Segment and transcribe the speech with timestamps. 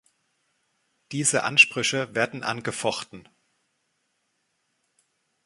[1.11, 3.29] Diese Ansprüche werden angefochten.